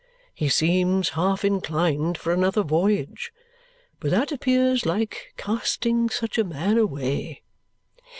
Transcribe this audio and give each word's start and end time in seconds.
He 0.33 0.49
seems 0.49 1.09
half 1.09 1.45
inclined 1.45 2.17
for 2.17 2.33
another 2.33 2.63
voyage. 2.63 3.31
But 3.99 4.09
that 4.09 4.31
appears 4.31 4.83
like 4.83 5.35
casting 5.37 6.09
such 6.09 6.39
a 6.39 6.43
man 6.43 6.79
away." 6.79 7.43